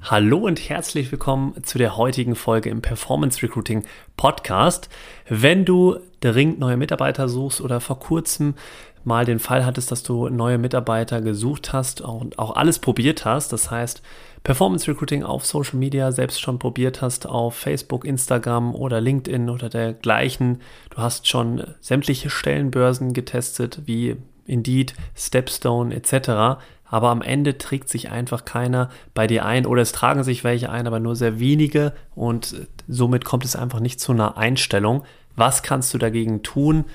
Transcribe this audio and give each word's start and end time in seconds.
Hallo 0.00 0.38
und 0.38 0.68
herzlich 0.68 1.10
willkommen 1.10 1.62
zu 1.64 1.76
der 1.76 1.96
heutigen 1.96 2.36
Folge 2.36 2.70
im 2.70 2.80
Performance 2.80 3.42
Recruiting 3.42 3.84
Podcast. 4.16 4.88
Wenn 5.28 5.64
du 5.64 5.98
dringend 6.20 6.60
neue 6.60 6.76
Mitarbeiter 6.76 7.28
suchst 7.28 7.60
oder 7.60 7.80
vor 7.80 7.98
kurzem 7.98 8.54
mal 9.04 9.24
den 9.24 9.40
Fall 9.40 9.66
hattest, 9.66 9.90
dass 9.90 10.04
du 10.04 10.28
neue 10.28 10.56
Mitarbeiter 10.56 11.20
gesucht 11.20 11.72
hast 11.72 12.00
und 12.00 12.38
auch 12.38 12.54
alles 12.54 12.78
probiert 12.78 13.24
hast, 13.24 13.52
das 13.52 13.72
heißt 13.72 14.00
Performance 14.44 14.88
Recruiting 14.88 15.24
auf 15.24 15.44
Social 15.44 15.76
Media 15.76 16.12
selbst 16.12 16.40
schon 16.40 16.60
probiert 16.60 17.02
hast, 17.02 17.26
auf 17.26 17.56
Facebook, 17.56 18.04
Instagram 18.04 18.76
oder 18.76 19.00
LinkedIn 19.00 19.50
oder 19.50 19.68
dergleichen, 19.68 20.60
du 20.90 20.98
hast 20.98 21.26
schon 21.26 21.74
sämtliche 21.80 22.30
Stellenbörsen 22.30 23.14
getestet 23.14 23.82
wie 23.86 24.16
Indeed, 24.48 24.94
Stepstone 25.14 25.94
etc., 25.94 26.58
aber 26.90 27.10
am 27.10 27.22
Ende 27.22 27.58
trägt 27.58 27.88
sich 27.88 28.10
einfach 28.10 28.44
keiner 28.44 28.90
bei 29.14 29.26
dir 29.26 29.44
ein 29.44 29.66
oder 29.66 29.82
es 29.82 29.92
tragen 29.92 30.24
sich 30.24 30.42
welche 30.42 30.70
ein, 30.70 30.86
aber 30.86 31.00
nur 31.00 31.16
sehr 31.16 31.38
wenige 31.38 31.92
und 32.14 32.66
somit 32.88 33.24
kommt 33.24 33.44
es 33.44 33.56
einfach 33.56 33.80
nicht 33.80 34.00
zu 34.00 34.12
einer 34.12 34.38
Einstellung. 34.38 35.04
Was 35.36 35.62
kannst 35.62 35.92
du 35.92 35.98
dagegen 35.98 36.42
tun? 36.42 36.86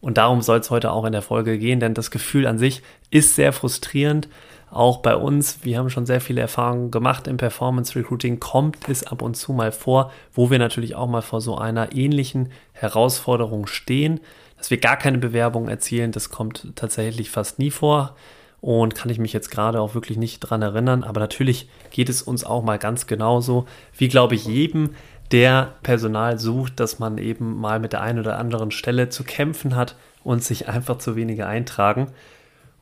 Und 0.00 0.18
darum 0.18 0.42
soll 0.42 0.58
es 0.58 0.70
heute 0.70 0.92
auch 0.92 1.04
in 1.04 1.12
der 1.12 1.22
Folge 1.22 1.58
gehen, 1.58 1.80
denn 1.80 1.94
das 1.94 2.10
Gefühl 2.10 2.46
an 2.46 2.58
sich 2.58 2.82
ist 3.10 3.34
sehr 3.34 3.52
frustrierend. 3.52 4.28
Auch 4.70 4.98
bei 4.98 5.16
uns, 5.16 5.64
wir 5.64 5.78
haben 5.78 5.90
schon 5.90 6.06
sehr 6.06 6.20
viele 6.20 6.40
Erfahrungen 6.40 6.90
gemacht 6.90 7.26
im 7.26 7.36
Performance 7.36 7.96
Recruiting, 7.96 8.38
kommt 8.38 8.88
es 8.88 9.04
ab 9.04 9.20
und 9.20 9.36
zu 9.36 9.52
mal 9.52 9.72
vor, 9.72 10.12
wo 10.32 10.50
wir 10.50 10.58
natürlich 10.58 10.94
auch 10.94 11.08
mal 11.08 11.22
vor 11.22 11.40
so 11.40 11.58
einer 11.58 11.92
ähnlichen 11.94 12.50
Herausforderung 12.72 13.66
stehen, 13.66 14.20
dass 14.60 14.70
wir 14.70 14.76
gar 14.76 14.98
keine 14.98 15.16
Bewerbung 15.16 15.68
erzielen. 15.68 16.12
Das 16.12 16.28
kommt 16.28 16.72
tatsächlich 16.76 17.30
fast 17.30 17.58
nie 17.58 17.70
vor 17.70 18.14
und 18.60 18.94
kann 18.94 19.08
ich 19.08 19.18
mich 19.18 19.32
jetzt 19.32 19.50
gerade 19.50 19.80
auch 19.80 19.94
wirklich 19.94 20.18
nicht 20.18 20.40
dran 20.40 20.60
erinnern. 20.60 21.02
Aber 21.02 21.18
natürlich 21.18 21.70
geht 21.90 22.10
es 22.10 22.20
uns 22.20 22.44
auch 22.44 22.62
mal 22.62 22.78
ganz 22.78 23.06
genauso, 23.06 23.64
wie 23.96 24.08
glaube 24.08 24.34
ich 24.34 24.44
jedem, 24.44 24.90
der 25.32 25.72
Personal 25.82 26.38
sucht, 26.38 26.78
dass 26.78 26.98
man 26.98 27.16
eben 27.16 27.58
mal 27.58 27.80
mit 27.80 27.94
der 27.94 28.02
einen 28.02 28.18
oder 28.18 28.38
anderen 28.38 28.70
Stelle 28.70 29.08
zu 29.08 29.24
kämpfen 29.24 29.76
hat 29.76 29.96
und 30.24 30.44
sich 30.44 30.68
einfach 30.68 30.98
zu 30.98 31.16
wenige 31.16 31.46
eintragen. 31.46 32.08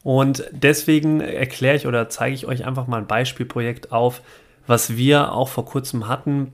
Und 0.03 0.49
deswegen 0.51 1.21
erkläre 1.21 1.77
ich 1.77 1.87
oder 1.87 2.09
zeige 2.09 2.35
ich 2.35 2.47
euch 2.47 2.67
einfach 2.67 2.89
mal 2.89 2.97
ein 2.97 3.07
Beispielprojekt 3.07 3.93
auf, 3.93 4.21
was 4.67 4.97
wir 4.97 5.33
auch 5.33 5.49
vor 5.49 5.65
kurzem 5.65 6.09
hatten, 6.09 6.53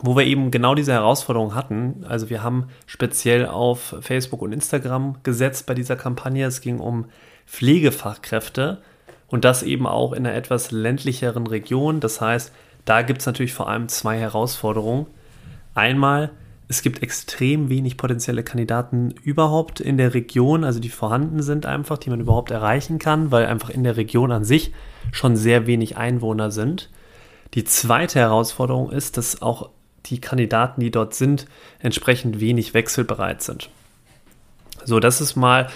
wo 0.00 0.16
wir 0.16 0.24
eben 0.24 0.50
genau 0.50 0.74
diese 0.74 0.92
Herausforderung 0.92 1.54
hatten. 1.54 2.04
Also 2.08 2.30
wir 2.30 2.42
haben 2.42 2.68
speziell 2.86 3.46
auf 3.46 3.94
Facebook 4.00 4.42
und 4.42 4.52
Instagram 4.52 5.16
gesetzt 5.22 5.66
bei 5.66 5.74
dieser 5.74 5.96
Kampagne. 5.96 6.46
Es 6.46 6.60
ging 6.60 6.80
um 6.80 7.06
Pflegefachkräfte 7.46 8.82
und 9.28 9.44
das 9.44 9.62
eben 9.62 9.86
auch 9.86 10.12
in 10.12 10.26
einer 10.26 10.34
etwas 10.34 10.70
ländlicheren 10.70 11.46
Region. 11.46 12.00
Das 12.00 12.20
heißt, 12.20 12.52
da 12.84 13.02
gibt 13.02 13.20
es 13.20 13.26
natürlich 13.26 13.54
vor 13.54 13.68
allem 13.68 13.88
zwei 13.88 14.18
Herausforderungen. 14.18 15.06
Einmal, 15.74 16.30
es 16.68 16.82
gibt 16.82 17.02
extrem 17.02 17.68
wenig 17.68 17.96
potenzielle 17.96 18.42
Kandidaten 18.42 19.10
überhaupt 19.22 19.80
in 19.80 19.98
der 19.98 20.14
Region, 20.14 20.64
also 20.64 20.80
die 20.80 20.88
vorhanden 20.88 21.42
sind 21.42 21.66
einfach, 21.66 21.98
die 21.98 22.10
man 22.10 22.20
überhaupt 22.20 22.50
erreichen 22.50 22.98
kann, 22.98 23.30
weil 23.30 23.46
einfach 23.46 23.70
in 23.70 23.84
der 23.84 23.96
Region 23.96 24.32
an 24.32 24.44
sich 24.44 24.72
schon 25.12 25.36
sehr 25.36 25.66
wenig 25.66 25.96
Einwohner 25.96 26.50
sind. 26.50 26.90
Die 27.54 27.64
zweite 27.64 28.18
Herausforderung 28.18 28.90
ist, 28.90 29.18
dass 29.18 29.42
auch 29.42 29.68
die 30.06 30.20
Kandidaten, 30.20 30.80
die 30.80 30.90
dort 30.90 31.14
sind, 31.14 31.46
entsprechend 31.78 32.40
wenig 32.40 32.74
wechselbereit 32.74 33.42
sind. 33.42 33.70
So, 34.84 35.00
das 35.00 35.20
ist 35.20 35.36
mal 35.36 35.68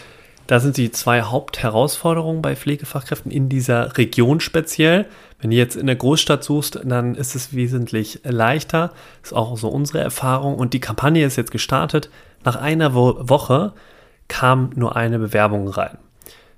das 0.47 0.63
sind 0.63 0.77
die 0.77 0.93
zwei 0.93 1.23
Hauptherausforderungen 1.23 2.41
bei 2.41 2.55
Pflegefachkräften 2.55 3.33
in 3.33 3.49
dieser 3.49 3.97
Region 3.99 4.39
speziell. 4.39 5.07
Wenn 5.41 5.51
du 5.51 5.57
jetzt 5.57 5.77
in 5.77 5.87
der 5.87 5.97
Großstadt 5.97 6.45
suchst, 6.45 6.81
dann 6.85 7.17
ist 7.17 7.35
es 7.35 7.53
wesentlich 7.53 8.21
leichter. 8.23 8.93
Ist 9.23 9.35
auch 9.35 9.59
so 9.59 9.69
unsere 9.69 10.01
Erfahrung. 10.01 10.55
Und 10.57 10.73
die 10.73 10.81
Kampagne 10.81 11.25
ist 11.25 11.37
jetzt 11.37 11.51
gestartet. 11.51 12.11
Nach 12.45 12.57
einer 12.57 12.95
Wo 12.95 13.17
Woche 13.29 13.73
kam 14.29 14.71
nur 14.77 14.95
eine 14.95 15.19
Bewerbung 15.19 15.69
rein. 15.69 15.99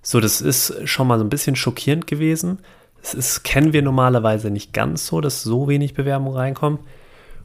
So, 0.02 0.20
das 0.20 0.40
ist 0.40 0.74
schon 0.84 1.06
mal 1.06 1.18
so 1.18 1.24
ein 1.24 1.30
bisschen 1.30 1.56
schockierend 1.56 2.06
gewesen. 2.06 2.58
Das 3.00 3.14
ist, 3.14 3.42
kennen 3.42 3.72
wir 3.72 3.82
normalerweise 3.82 4.50
nicht 4.50 4.74
ganz 4.74 5.06
so, 5.06 5.20
dass 5.20 5.42
so 5.42 5.66
wenig 5.66 5.94
Bewerbungen 5.94 6.36
reinkommen. 6.36 6.80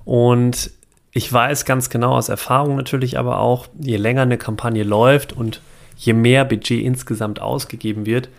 Und 0.05 0.71
ich 1.11 1.31
weiß 1.31 1.65
ganz 1.65 1.89
genau 1.89 2.13
aus 2.15 2.29
Erfahrung 2.29 2.75
natürlich 2.75 3.17
aber 3.19 3.39
auch, 3.39 3.67
je 3.79 3.97
länger 3.97 4.23
eine 4.23 4.37
Kampagne 4.37 4.83
läuft 4.83 5.33
und 5.33 5.61
je 5.95 6.13
mehr 6.13 6.43
Budget 6.43 6.83
insgesamt 6.83 7.41
ausgegeben 7.41 8.05
wird, 8.05 8.29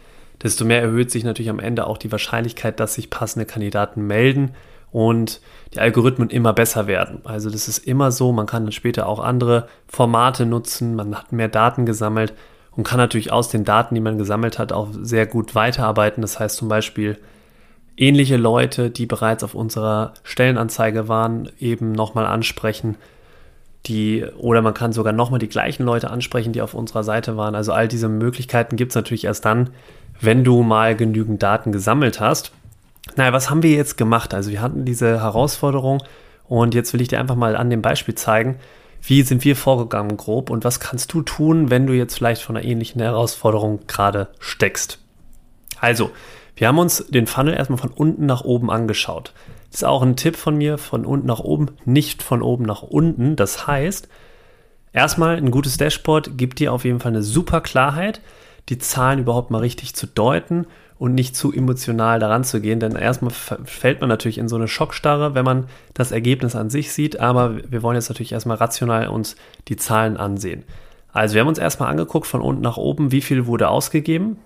desto 0.43 0.65
mehr 0.65 0.83
erhöht 0.83 1.11
sich 1.11 1.25
natürlich 1.25 1.51
am 1.51 1.61
Ende 1.61 1.87
auch 1.87 1.99
die 1.99 2.11
Wahrscheinlichkeit, 2.11 2.81
dass 2.81 2.95
sich 2.95 3.11
passende 3.11 3.47
Kandidaten 3.47 4.07
melden 4.07 4.51
und 4.91 5.41
die 5.73 5.81
Algorithmen 5.81 6.31
immer 6.31 6.53
besser 6.53 6.87
werden. 6.87 7.21
Also 7.25 7.51
das 7.51 7.69
ist 7.69 7.79
immer 7.79 8.13
so, 8.13 8.33
man 8.33 8.47
kann 8.47 8.65
dann 8.65 8.73
später 8.73 9.09
auch 9.09 9.21
andere 9.21 9.69
Formate 9.89 10.47
nutzen, 10.47 10.95
man 10.95 11.17
hat 11.17 11.33
mehr 11.33 11.49
Daten 11.49 11.87
gesammelt 11.87 12.33
und 12.73 12.85
kann 12.85 12.99
natürlich 12.99 13.33
aus 13.33 13.49
den 13.49 13.65
Daten, 13.65 13.95
die 13.95 14.01
man 14.01 14.19
gesammelt 14.19 14.59
hat, 14.59 14.73
auch 14.73 14.89
sehr 14.93 15.27
gut 15.27 15.55
weiterarbeiten. 15.55 16.23
Das 16.23 16.39
heißt 16.39 16.57
zum 16.57 16.69
Beispiel 16.69 17.19
ähnliche 17.97 18.37
Leute, 18.37 18.91
die 18.91 19.07
bereits 19.07 19.45
auf 19.45 19.55
unserer 19.55 20.15
Stellenanzeige 20.23 21.09
waren, 21.09 21.51
eben 21.59 21.93
nochmal 21.93 22.27
ansprechen 22.27 22.97
die, 23.87 24.25
oder 24.39 24.63
man 24.63 24.75
kann 24.75 24.93
sogar 24.93 25.13
nochmal 25.13 25.39
die 25.39 25.49
gleichen 25.49 25.85
Leute 25.85 26.11
ansprechen, 26.11 26.53
die 26.53 26.63
auf 26.63 26.75
unserer 26.75 27.05
Seite 27.05 27.37
waren. 27.37 27.55
Also 27.55 27.73
all 27.73 27.89
diese 27.89 28.09
Möglichkeiten 28.09 28.77
gibt 28.77 28.93
es 28.93 28.97
natürlich 28.97 29.25
erst 29.25 29.45
dann, 29.45 29.71
wenn 30.21 30.45
du 30.45 30.63
mal 30.63 30.97
genügend 30.97 31.43
Daten 31.43 31.73
gesammelt 31.73 32.21
hast. 32.21 32.53
Naja, 33.17 33.33
was 33.33 33.51
haben 33.51 33.63
wir 33.63 33.73
jetzt 33.73 33.99
gemacht? 33.99 34.33
Also 34.33 34.51
wir 34.51 34.63
hatten 34.63 34.85
diese 34.85 35.21
Herausforderung 35.21 36.03
und 36.49 36.75
jetzt 36.75 36.93
will 36.95 37.03
ich 37.03 37.09
dir 37.09 37.21
einfach 37.21 37.37
mal 37.37 37.57
an 37.57 37.69
dem 37.69 37.83
Beispiel 37.83 38.15
zeigen, 38.15 38.57
wie 39.03 39.23
sind 39.23 39.45
wir 39.45 39.55
vorgegangen 39.55 40.17
grob 40.17 40.49
und 40.49 40.65
was 40.65 40.81
kannst 40.81 41.13
du 41.13 41.21
tun, 41.21 41.69
wenn 41.69 41.87
du 41.87 41.93
jetzt 41.93 42.15
vielleicht 42.15 42.41
von 42.41 42.57
einer 42.57 42.65
ähnlichen 42.65 43.03
Herausforderung 43.03 43.81
gerade 43.87 44.29
steckst. 44.39 44.99
Also, 45.79 46.11
wir 46.57 46.69
haben 46.69 46.79
uns 46.79 47.07
den 47.09 47.27
Funnel 47.27 47.55
erstmal 47.55 47.79
von 47.79 47.91
unten 47.91 48.27
nach 48.27 48.43
oben 48.45 48.71
angeschaut. 48.71 49.33
Das 49.71 49.81
ist 49.81 49.85
auch 49.85 50.03
ein 50.03 50.17
Tipp 50.17 50.37
von 50.37 50.57
mir, 50.57 50.79
von 50.79 51.05
unten 51.05 51.27
nach 51.27 51.41
oben, 51.41 51.71
nicht 51.85 52.23
von 52.23 52.43
oben 52.43 52.65
nach 52.65 52.83
unten. 52.83 53.35
Das 53.35 53.67
heißt, 53.67 54.09
erstmal 54.93 55.37
ein 55.37 55.51
gutes 55.51 55.77
Dashboard 55.77 56.39
gibt 56.39 56.61
dir 56.61 56.73
auf 56.73 56.85
jeden 56.85 57.01
Fall 57.01 57.13
eine 57.13 57.23
super 57.23 57.61
Klarheit, 57.61 58.21
die 58.69 58.79
Zahlen 58.79 59.19
überhaupt 59.19 59.51
mal 59.51 59.59
richtig 59.59 59.95
zu 59.95 60.07
deuten 60.07 60.67
und 60.97 61.15
nicht 61.15 61.35
zu 61.37 61.53
emotional 61.53 62.21
daran 62.21 62.45
zu 62.45 62.61
gehen, 62.61 62.79
denn 62.79 62.95
erstmal 62.95 63.33
fällt 63.33 64.01
man 64.01 64.09
natürlich 64.09 64.39
in 64.39 64.49
so 64.49 64.57
eine 64.57 64.69
Schockstarre, 64.69 65.35
wenn 65.35 65.45
man 65.45 65.67
das 65.93 66.13
Ergebnis 66.13 66.55
an 66.55 66.71
sich 66.71 66.93
sieht, 66.93 67.19
aber 67.19 67.57
wir 67.71 67.83
wollen 67.83 67.97
jetzt 67.97 68.09
natürlich 68.09 68.33
erstmal 68.33 68.59
rational 68.59 69.09
uns 69.09 69.35
die 69.69 69.77
Zahlen 69.77 70.17
ansehen. 70.17 70.63
Also 71.13 71.35
wir 71.35 71.41
haben 71.41 71.49
uns 71.49 71.59
erstmal 71.59 71.91
angeguckt 71.91 72.27
von 72.27 72.41
unten 72.41 72.63
nach 72.63 72.77
oben, 72.77 73.13
wie 73.13 73.21
viel 73.21 73.47
wurde 73.47 73.69
ausgegeben, 73.69 74.39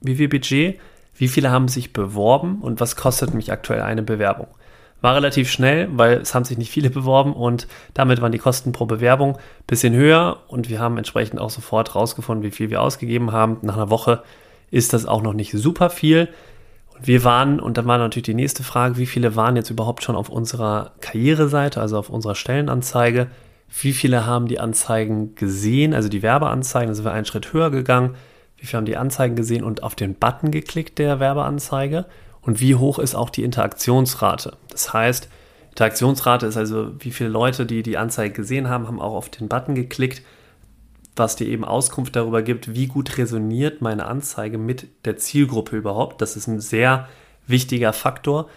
wie 0.00 0.16
viel 0.16 0.28
Budget, 0.28 0.78
wie 1.18 1.28
viele 1.28 1.50
haben 1.50 1.68
sich 1.68 1.92
beworben 1.92 2.60
und 2.60 2.80
was 2.80 2.96
kostet 2.96 3.34
mich 3.34 3.52
aktuell 3.52 3.82
eine 3.82 4.02
Bewerbung. 4.02 4.46
War 5.00 5.14
relativ 5.14 5.50
schnell, 5.50 5.88
weil 5.92 6.14
es 6.18 6.34
haben 6.34 6.44
sich 6.44 6.58
nicht 6.58 6.70
viele 6.70 6.90
beworben 6.98 7.32
und 7.32 7.66
damit 7.94 8.20
waren 8.20 8.32
die 8.32 8.38
Kosten 8.38 8.72
pro 8.72 8.86
Bewerbung 8.86 9.36
ein 9.36 9.66
bisschen 9.66 9.94
höher 9.94 10.38
und 10.48 10.68
wir 10.68 10.80
haben 10.80 10.96
entsprechend 10.96 11.40
auch 11.40 11.50
sofort 11.50 11.94
rausgefunden, 11.94 12.44
wie 12.44 12.54
viel 12.54 12.70
wir 12.70 12.82
ausgegeben 12.82 13.32
haben. 13.32 13.58
Nach 13.62 13.76
einer 13.76 13.90
Woche 13.90 14.22
ist 14.70 14.92
das 14.92 15.06
auch 15.06 15.22
noch 15.22 15.34
nicht 15.34 15.52
super 15.52 15.90
viel. 15.90 16.28
Und 16.94 17.06
wir 17.06 17.24
waren, 17.24 17.60
und 17.60 17.78
dann 17.78 17.86
war 17.86 17.98
natürlich 17.98 18.24
die 18.24 18.34
nächste 18.34 18.62
Frage, 18.62 18.96
wie 18.96 19.06
viele 19.06 19.36
waren 19.36 19.56
jetzt 19.56 19.70
überhaupt 19.70 20.02
schon 20.02 20.16
auf 20.16 20.28
unserer 20.28 20.92
Karriereseite, 21.00 21.80
also 21.80 21.98
auf 21.98 22.10
unserer 22.10 22.34
Stellenanzeige? 22.34 23.28
Wie 23.80 23.92
viele 23.92 24.26
haben 24.26 24.46
die 24.46 24.60
Anzeigen 24.60 25.34
gesehen, 25.34 25.94
also 25.94 26.08
die 26.08 26.22
Werbeanzeigen? 26.22 26.88
Da 26.88 26.94
sind 26.94 27.04
wir 27.04 27.12
einen 27.12 27.26
Schritt 27.26 27.52
höher 27.52 27.70
gegangen. 27.70 28.14
Wie 28.58 28.66
viele 28.66 28.78
haben 28.78 28.86
die 28.86 28.96
Anzeigen 28.96 29.36
gesehen 29.36 29.64
und 29.64 29.82
auf 29.82 29.94
den 29.94 30.14
Button 30.14 30.50
geklickt 30.50 30.98
der 30.98 31.20
Werbeanzeige? 31.20 32.06
und 32.48 32.60
wie 32.60 32.74
hoch 32.74 32.98
ist 32.98 33.14
auch 33.14 33.28
die 33.28 33.44
Interaktionsrate. 33.44 34.56
Das 34.70 34.92
heißt, 34.94 35.28
Interaktionsrate 35.68 36.46
ist 36.46 36.56
also, 36.56 36.92
wie 36.98 37.10
viele 37.10 37.28
Leute, 37.28 37.66
die 37.66 37.82
die 37.82 37.98
Anzeige 37.98 38.32
gesehen 38.32 38.70
haben, 38.70 38.86
haben 38.86 39.00
auch 39.00 39.14
auf 39.14 39.28
den 39.28 39.48
Button 39.48 39.74
geklickt, 39.74 40.22
was 41.14 41.36
dir 41.36 41.46
eben 41.46 41.66
Auskunft 41.66 42.16
darüber 42.16 42.40
gibt, 42.40 42.74
wie 42.74 42.86
gut 42.86 43.18
resoniert 43.18 43.82
meine 43.82 44.06
Anzeige 44.06 44.56
mit 44.56 44.86
der 45.04 45.18
Zielgruppe 45.18 45.76
überhaupt. 45.76 46.22
Das 46.22 46.36
ist 46.36 46.46
ein 46.46 46.60
sehr 46.60 47.06
wichtiger 47.46 47.92
Faktor, 47.92 48.48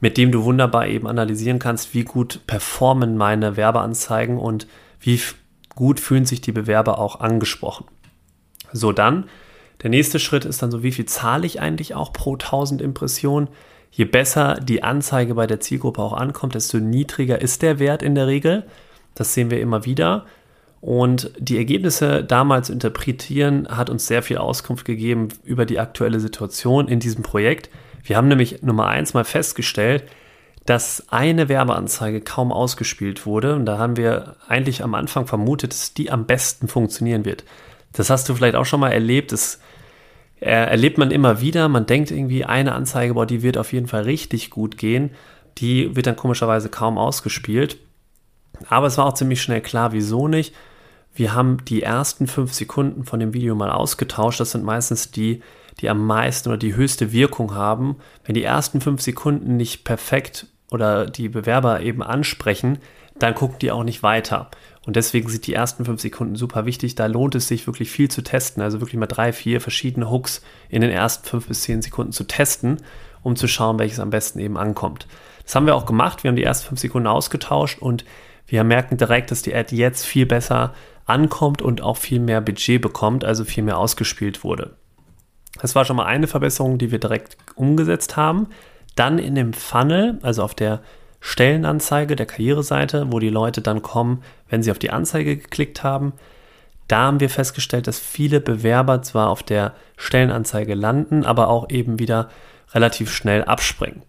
mit 0.00 0.16
dem 0.16 0.32
du 0.32 0.44
wunderbar 0.44 0.86
eben 0.86 1.06
analysieren 1.06 1.58
kannst, 1.58 1.92
wie 1.92 2.04
gut 2.04 2.40
performen 2.46 3.18
meine 3.18 3.58
Werbeanzeigen 3.58 4.38
und 4.38 4.66
wie 5.00 5.20
gut 5.74 6.00
fühlen 6.00 6.24
sich 6.24 6.40
die 6.40 6.52
Bewerber 6.52 6.98
auch 6.98 7.20
angesprochen. 7.20 7.84
So, 8.72 8.92
dann, 8.92 9.26
der 9.84 9.90
nächste 9.90 10.18
Schritt 10.18 10.46
ist 10.46 10.62
dann 10.62 10.70
so, 10.70 10.82
wie 10.82 10.92
viel 10.92 11.04
zahle 11.04 11.46
ich 11.46 11.60
eigentlich 11.60 11.94
auch 11.94 12.14
pro 12.14 12.32
1000 12.32 12.80
Impressionen? 12.80 13.48
Je 13.90 14.06
besser 14.06 14.54
die 14.54 14.82
Anzeige 14.82 15.34
bei 15.34 15.46
der 15.46 15.60
Zielgruppe 15.60 16.00
auch 16.00 16.14
ankommt, 16.14 16.54
desto 16.54 16.78
niedriger 16.78 17.42
ist 17.42 17.60
der 17.60 17.78
Wert 17.78 18.02
in 18.02 18.14
der 18.14 18.26
Regel. 18.26 18.64
Das 19.14 19.34
sehen 19.34 19.50
wir 19.50 19.60
immer 19.60 19.84
wieder. 19.84 20.24
Und 20.80 21.32
die 21.38 21.58
Ergebnisse 21.58 22.24
damals 22.24 22.68
zu 22.68 22.72
interpretieren 22.72 23.68
hat 23.68 23.90
uns 23.90 24.06
sehr 24.06 24.22
viel 24.22 24.38
Auskunft 24.38 24.86
gegeben 24.86 25.28
über 25.44 25.66
die 25.66 25.78
aktuelle 25.78 26.18
Situation 26.18 26.88
in 26.88 26.98
diesem 26.98 27.22
Projekt. 27.22 27.68
Wir 28.02 28.16
haben 28.16 28.28
nämlich 28.28 28.62
Nummer 28.62 28.86
eins 28.86 29.12
mal 29.12 29.24
festgestellt, 29.24 30.04
dass 30.64 31.04
eine 31.10 31.50
Werbeanzeige 31.50 32.22
kaum 32.22 32.52
ausgespielt 32.52 33.26
wurde. 33.26 33.54
Und 33.54 33.66
da 33.66 33.76
haben 33.76 33.98
wir 33.98 34.36
eigentlich 34.48 34.82
am 34.82 34.94
Anfang 34.94 35.26
vermutet, 35.26 35.72
dass 35.72 35.92
die 35.92 36.10
am 36.10 36.24
besten 36.24 36.68
funktionieren 36.68 37.26
wird. 37.26 37.44
Das 37.92 38.08
hast 38.08 38.26
du 38.30 38.34
vielleicht 38.34 38.56
auch 38.56 38.64
schon 38.64 38.80
mal 38.80 38.92
erlebt. 38.92 39.30
Das 39.30 39.60
äh, 40.44 40.50
erlebt 40.50 40.98
man 40.98 41.10
immer 41.10 41.40
wieder. 41.40 41.68
Man 41.68 41.86
denkt 41.86 42.10
irgendwie, 42.10 42.44
eine 42.44 42.74
Anzeige, 42.74 43.14
boah, 43.14 43.24
die 43.24 43.42
wird 43.42 43.56
auf 43.56 43.72
jeden 43.72 43.86
Fall 43.86 44.02
richtig 44.02 44.50
gut 44.50 44.76
gehen. 44.76 45.10
Die 45.56 45.96
wird 45.96 46.06
dann 46.06 46.16
komischerweise 46.16 46.68
kaum 46.68 46.98
ausgespielt. 46.98 47.78
Aber 48.68 48.86
es 48.86 48.98
war 48.98 49.06
auch 49.06 49.14
ziemlich 49.14 49.40
schnell 49.40 49.62
klar, 49.62 49.92
wieso 49.92 50.28
nicht. 50.28 50.54
Wir 51.14 51.34
haben 51.34 51.64
die 51.64 51.82
ersten 51.82 52.26
fünf 52.26 52.52
Sekunden 52.52 53.04
von 53.04 53.20
dem 53.20 53.32
Video 53.32 53.54
mal 53.54 53.70
ausgetauscht. 53.70 54.38
Das 54.38 54.50
sind 54.50 54.64
meistens 54.64 55.10
die, 55.10 55.42
die 55.80 55.88
am 55.88 56.06
meisten 56.06 56.50
oder 56.50 56.58
die 56.58 56.76
höchste 56.76 57.12
Wirkung 57.12 57.54
haben. 57.54 57.96
Wenn 58.24 58.34
die 58.34 58.42
ersten 58.42 58.82
fünf 58.82 59.00
Sekunden 59.00 59.56
nicht 59.56 59.84
perfekt 59.84 60.46
oder 60.70 61.06
die 61.06 61.30
Bewerber 61.30 61.80
eben 61.80 62.02
ansprechen, 62.02 62.78
dann 63.18 63.34
gucken 63.34 63.60
die 63.60 63.70
auch 63.70 63.84
nicht 63.84 64.02
weiter. 64.02 64.50
Und 64.86 64.96
deswegen 64.96 65.28
sind 65.28 65.46
die 65.46 65.54
ersten 65.54 65.84
fünf 65.84 66.00
Sekunden 66.00 66.36
super 66.36 66.66
wichtig. 66.66 66.94
Da 66.94 67.06
lohnt 67.06 67.34
es 67.34 67.48
sich 67.48 67.66
wirklich 67.66 67.90
viel 67.90 68.10
zu 68.10 68.22
testen. 68.22 68.62
Also 68.62 68.80
wirklich 68.80 68.98
mal 68.98 69.06
drei, 69.06 69.32
vier 69.32 69.60
verschiedene 69.60 70.10
Hooks 70.10 70.42
in 70.68 70.82
den 70.82 70.90
ersten 70.90 71.26
fünf 71.26 71.48
bis 71.48 71.62
zehn 71.62 71.80
Sekunden 71.80 72.12
zu 72.12 72.24
testen, 72.24 72.78
um 73.22 73.36
zu 73.36 73.48
schauen, 73.48 73.78
welches 73.78 74.00
am 74.00 74.10
besten 74.10 74.38
eben 74.40 74.58
ankommt. 74.58 75.06
Das 75.44 75.54
haben 75.54 75.66
wir 75.66 75.74
auch 75.74 75.86
gemacht. 75.86 76.22
Wir 76.22 76.28
haben 76.28 76.36
die 76.36 76.44
ersten 76.44 76.68
fünf 76.68 76.80
Sekunden 76.80 77.06
ausgetauscht 77.06 77.80
und 77.80 78.04
wir 78.46 78.62
merken 78.62 78.98
direkt, 78.98 79.30
dass 79.30 79.42
die 79.42 79.54
Ad 79.54 79.74
jetzt 79.74 80.04
viel 80.04 80.26
besser 80.26 80.74
ankommt 81.06 81.62
und 81.62 81.82
auch 81.82 81.96
viel 81.96 82.20
mehr 82.20 82.40
Budget 82.40 82.80
bekommt, 82.80 83.24
also 83.24 83.44
viel 83.44 83.64
mehr 83.64 83.78
ausgespielt 83.78 84.44
wurde. 84.44 84.76
Das 85.60 85.74
war 85.74 85.84
schon 85.84 85.96
mal 85.96 86.06
eine 86.06 86.26
Verbesserung, 86.26 86.78
die 86.78 86.90
wir 86.90 86.98
direkt 86.98 87.36
umgesetzt 87.54 88.16
haben. 88.16 88.48
Dann 88.96 89.18
in 89.18 89.34
dem 89.34 89.52
Funnel, 89.52 90.18
also 90.22 90.42
auf 90.42 90.54
der 90.54 90.82
Stellenanzeige 91.26 92.16
der 92.16 92.26
Karriereseite, 92.26 93.06
wo 93.10 93.18
die 93.18 93.30
Leute 93.30 93.62
dann 93.62 93.80
kommen, 93.80 94.22
wenn 94.50 94.62
sie 94.62 94.70
auf 94.70 94.78
die 94.78 94.90
Anzeige 94.90 95.38
geklickt 95.38 95.82
haben. 95.82 96.12
Da 96.86 96.98
haben 96.98 97.18
wir 97.18 97.30
festgestellt, 97.30 97.86
dass 97.86 97.98
viele 97.98 98.40
Bewerber 98.40 99.00
zwar 99.00 99.30
auf 99.30 99.42
der 99.42 99.72
Stellenanzeige 99.96 100.74
landen, 100.74 101.24
aber 101.24 101.48
auch 101.48 101.70
eben 101.70 101.98
wieder 101.98 102.28
relativ 102.74 103.10
schnell 103.10 103.42
abspringen. 103.42 104.02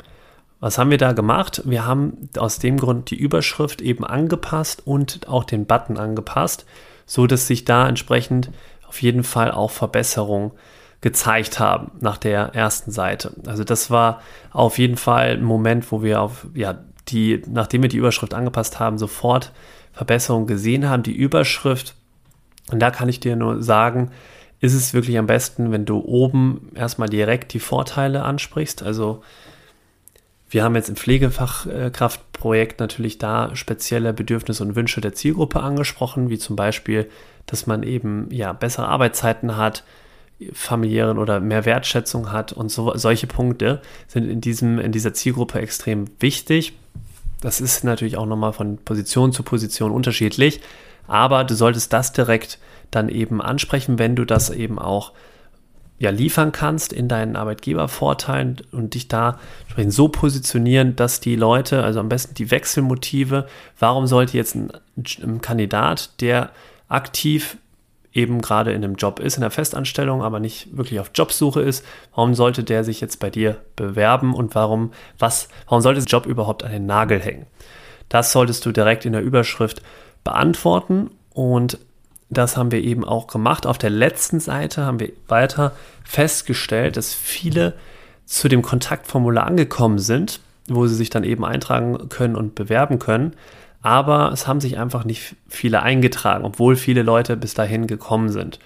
Was 0.60 0.78
haben 0.78 0.90
wir 0.90 0.98
da 0.98 1.14
gemacht? 1.14 1.62
Wir 1.64 1.86
haben 1.86 2.30
aus 2.38 2.60
dem 2.60 2.76
Grund 2.78 3.10
die 3.12 3.16
Überschrift 3.16 3.82
eben 3.82 4.04
angepasst 4.04 4.82
und 4.86 5.30
auch 5.30 5.46
den 5.46 5.66
Button 5.66 5.98
angepasst, 5.98 6.66
so 7.06 7.28
dass 7.28 7.48
sich 7.48 7.64
da 7.64 7.88
entsprechend 7.88 8.52
auf 8.90 9.02
jeden 9.02 9.24
Fall 9.24 9.52
auch 9.52 9.72
Verbesserungen 9.72 10.52
gezeigt 11.00 11.60
haben 11.60 11.92
nach 12.02 12.18
der 12.18 12.54
ersten 12.56 12.92
Seite. 12.92 13.32
Also 13.48 13.64
das 13.64 13.90
war 13.90 14.22
auf 14.52 14.80
jeden 14.80 14.98
Fall 14.98 15.38
ein 15.38 15.44
Moment, 15.46 15.94
wo 15.94 16.04
wir 16.04 16.20
auf 16.20 16.48
ja 16.54 16.78
die, 17.08 17.42
nachdem 17.48 17.82
wir 17.82 17.90
die 17.90 17.98
Überschrift 17.98 18.34
angepasst 18.34 18.80
haben, 18.80 18.98
sofort 18.98 19.52
Verbesserungen 19.94 20.48
gesehen 20.48 20.90
haben. 20.90 21.04
Die 21.04 21.16
Überschrift, 21.16 21.96
und 22.72 22.80
da 22.80 22.92
kann 22.92 23.10
ich 23.10 23.20
dir 23.20 23.36
nur 23.36 23.62
sagen, 23.62 24.12
ist 24.60 24.74
es 24.74 24.94
wirklich 24.94 25.18
am 25.18 25.28
besten, 25.28 25.72
wenn 25.72 25.86
du 25.86 26.00
oben 26.00 26.72
erstmal 26.76 27.10
direkt 27.10 27.54
die 27.54 27.60
Vorteile 27.60 28.24
ansprichst. 28.24 28.84
Also 28.84 29.22
wir 30.50 30.64
haben 30.64 30.76
jetzt 30.76 30.90
im 30.90 30.96
Pflegefachkraftprojekt 30.96 32.80
natürlich 32.80 33.18
da 33.18 33.56
spezielle 33.56 34.14
Bedürfnisse 34.14 34.64
und 34.64 34.76
Wünsche 34.76 35.02
der 35.02 35.14
Zielgruppe 35.14 35.62
angesprochen, 35.62 36.30
wie 36.30 36.38
zum 36.38 36.56
Beispiel, 36.56 37.10
dass 37.46 37.68
man 37.68 37.84
eben 37.84 38.30
ja 38.32 38.54
bessere 38.54 38.88
Arbeitszeiten 38.88 39.58
hat, 39.58 39.84
familiären 40.54 41.18
oder 41.18 41.40
mehr 41.40 41.66
Wertschätzung 41.66 42.32
hat 42.32 42.52
und 42.52 42.70
so, 42.70 42.96
solche 42.96 43.28
Punkte 43.28 43.82
sind 44.08 44.30
in, 44.30 44.42
diesem, 44.42 44.80
in 44.80 44.92
dieser 44.92 45.14
Zielgruppe 45.14 45.60
extrem 45.60 46.08
wichtig. 46.20 46.74
Das 47.42 47.62
ist 47.62 47.84
natürlich 47.84 48.18
auch 48.18 48.26
nochmal 48.26 48.54
von 48.54 48.78
Position 48.78 49.32
zu 49.32 49.44
Position 49.44 49.92
unterschiedlich, 49.92 50.62
aber 51.08 51.44
du 51.44 51.56
solltest 51.56 51.94
das 51.94 52.12
direkt 52.12 52.60
dann 52.92 53.10
eben 53.10 53.42
ansprechen, 53.42 54.00
wenn 54.00 54.16
du 54.16 54.26
das 54.26 54.50
eben 54.50 54.80
auch 54.80 55.14
ja, 55.98 56.10
liefern 56.10 56.52
kannst 56.52 56.92
in 56.92 57.08
deinen 57.08 57.38
Arbeitgebervorteilen 57.38 58.58
und 58.72 58.96
dich 58.96 59.08
da 59.08 59.40
so 59.88 60.10
positionieren, 60.10 60.96
dass 60.96 61.22
die 61.22 61.38
Leute, 61.38 61.84
also 61.84 62.02
am 62.02 62.10
besten 62.10 62.34
die 62.34 62.52
Wechselmotive, 62.52 63.48
warum 63.80 64.06
sollte 64.06 64.36
jetzt 64.36 64.56
ein, 64.56 64.72
ein 65.24 65.40
Kandidat, 65.40 66.22
der 66.22 66.52
aktiv 66.90 67.58
eben 68.16 68.42
gerade 68.42 68.72
in 68.72 68.84
einem 68.84 68.96
Job 68.96 69.20
ist, 69.20 69.36
in 69.36 69.42
der 69.42 69.52
Festanstellung, 69.52 70.24
aber 70.24 70.40
nicht 70.40 70.76
wirklich 70.76 71.00
auf 71.00 71.12
Jobsuche 71.14 71.62
ist, 71.62 71.86
warum 72.16 72.34
sollte 72.34 72.64
der 72.64 72.84
sich 72.84 73.02
jetzt 73.02 73.20
bei 73.20 73.30
dir 73.30 73.58
bewerben 73.76 74.34
und 74.34 74.56
warum, 74.56 74.94
was, 75.20 75.50
warum 75.68 75.82
sollte 75.82 76.00
der 76.00 76.08
Job 76.08 76.26
überhaupt 76.26 76.64
an 76.64 76.72
den 76.72 76.86
Nagel 76.86 77.20
hängen? 77.20 77.46
Das 78.08 78.32
solltest 78.32 78.66
du 78.66 78.72
direkt 78.72 79.06
in 79.06 79.12
der 79.12 79.22
Überschrift 79.22 79.82
beantworten 80.24 81.12
und 81.34 81.78
das 82.30 82.56
haben 82.58 82.72
wir 82.72 82.82
eben 82.82 83.04
auch 83.04 83.28
gemacht. 83.28 83.68
Auf 83.68 83.78
der 83.78 83.90
letzten 83.90 84.40
Seite 84.40 84.86
haben 84.86 85.00
wir 85.00 85.12
weiter 85.28 85.74
festgestellt, 86.04 86.98
dass 86.98 87.14
viele 87.14 87.74
zu 88.26 88.48
dem 88.48 88.62
Kontaktformular 88.62 89.46
angekommen 89.46 90.00
sind, 90.00 90.40
wo 90.68 90.88
sie 90.88 90.96
sich 90.96 91.10
dann 91.10 91.24
eben 91.24 91.46
eintragen 91.46 92.10
können 92.10 92.36
und 92.36 92.56
bewerben 92.56 92.98
können 92.98 93.36
aber 93.86 94.32
es 94.32 94.48
haben 94.48 94.60
sich 94.60 94.80
einfach 94.80 95.06
nicht 95.06 95.36
viele 95.48 95.84
eingetragen, 95.84 96.44
obwohl 96.44 96.76
viele 96.76 97.04
Leute 97.04 97.38
bis 97.38 97.54
dahin 97.54 97.86
gekommen 97.86 98.30
sind. 98.30 98.58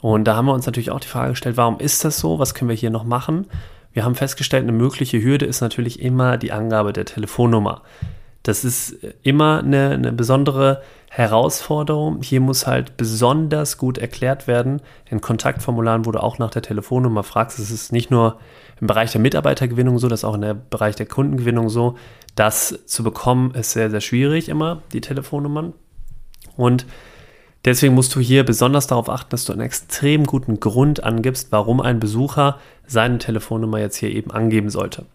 Und 0.00 0.24
da 0.24 0.36
haben 0.36 0.46
wir 0.46 0.54
uns 0.54 0.64
natürlich 0.64 0.92
auch 0.92 1.00
die 1.00 1.08
Frage 1.08 1.30
gestellt, 1.30 1.56
warum 1.56 1.80
ist 1.80 2.04
das 2.04 2.20
so? 2.20 2.38
Was 2.38 2.54
können 2.54 2.68
wir 2.68 2.76
hier 2.76 2.90
noch 2.90 3.02
machen? 3.02 3.48
Wir 3.92 4.04
haben 4.04 4.14
festgestellt, 4.14 4.62
eine 4.62 4.70
mögliche 4.70 5.20
Hürde 5.20 5.44
ist 5.44 5.60
natürlich 5.60 6.00
immer 6.00 6.36
die 6.36 6.52
Angabe 6.52 6.92
der 6.92 7.04
Telefonnummer. 7.04 7.82
Das 8.42 8.64
ist 8.64 8.96
immer 9.22 9.58
eine, 9.58 9.90
eine 9.90 10.12
besondere 10.12 10.82
Herausforderung. 11.10 12.22
Hier 12.22 12.40
muss 12.40 12.66
halt 12.66 12.96
besonders 12.96 13.78
gut 13.78 13.98
erklärt 13.98 14.46
werden 14.46 14.80
in 15.10 15.20
Kontaktformularen, 15.20 16.06
wo 16.06 16.12
du 16.12 16.22
auch 16.22 16.38
nach 16.38 16.50
der 16.50 16.62
Telefonnummer 16.62 17.22
fragst. 17.22 17.58
Es 17.58 17.70
ist 17.70 17.92
nicht 17.92 18.10
nur 18.10 18.38
im 18.80 18.86
Bereich 18.86 19.12
der 19.12 19.20
Mitarbeitergewinnung 19.20 19.98
so, 19.98 20.08
das 20.08 20.20
ist 20.20 20.24
auch 20.24 20.34
im 20.34 20.62
Bereich 20.70 20.96
der 20.96 21.06
Kundengewinnung 21.06 21.68
so. 21.68 21.96
Das 22.34 22.78
zu 22.86 23.02
bekommen 23.02 23.52
ist 23.54 23.72
sehr, 23.72 23.90
sehr 23.90 24.00
schwierig 24.00 24.48
immer, 24.48 24.82
die 24.92 25.00
Telefonnummern. 25.00 25.74
Und 26.56 26.86
deswegen 27.64 27.94
musst 27.94 28.14
du 28.14 28.20
hier 28.20 28.44
besonders 28.44 28.86
darauf 28.86 29.10
achten, 29.10 29.30
dass 29.30 29.44
du 29.44 29.52
einen 29.52 29.62
extrem 29.62 30.24
guten 30.24 30.60
Grund 30.60 31.02
angibst, 31.02 31.48
warum 31.50 31.80
ein 31.80 32.00
Besucher 32.00 32.58
seine 32.86 33.18
Telefonnummer 33.18 33.80
jetzt 33.80 33.96
hier 33.96 34.10
eben 34.10 34.30
angeben 34.30 34.70
sollte. 34.70 35.06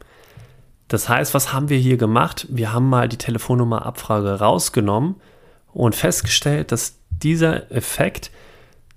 Das 0.88 1.10
heißt, 1.10 1.34
was 1.34 1.52
haben 1.52 1.70
wir 1.70 1.78
hier 1.78 1.98
gemacht? 1.98 2.48
Wir 2.50 2.72
haben 2.74 2.90
mal 2.90 3.10
die 3.10 3.18
Telefonnummerabfrage 3.18 4.40
rausgenommen 4.40 5.16
und 5.74 5.96
festgestellt, 5.96 6.72
dass 6.72 7.00
dieser 7.10 7.72
Effekt 7.72 8.32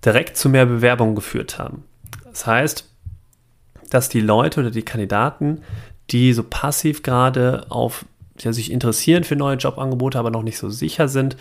direkt 0.04 0.36
zu 0.36 0.48
mehr 0.48 0.66
Bewerbungen 0.66 1.14
geführt 1.14 1.58
haben. 1.58 1.84
Das 2.24 2.46
heißt, 2.46 2.88
dass 3.90 4.08
die 4.08 4.20
Leute 4.20 4.60
oder 4.60 4.70
die 4.70 4.82
Kandidaten, 4.82 5.62
die 6.10 6.32
so 6.32 6.42
passiv 6.42 7.02
gerade 7.02 7.66
auf 7.70 8.04
ja, 8.38 8.52
sich 8.52 8.70
interessieren 8.70 9.24
für 9.24 9.36
neue 9.36 9.56
Jobangebote, 9.56 10.18
aber 10.18 10.30
noch 10.30 10.42
nicht 10.42 10.58
so 10.58 10.70
sicher 10.70 11.08
sind, 11.08 11.36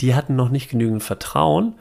die 0.00 0.14
hatten 0.14 0.36
noch 0.36 0.48
nicht 0.48 0.70
genügend 0.70 1.02
Vertrauen, 1.02 1.74